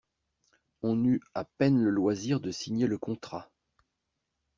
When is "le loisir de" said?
1.79-2.49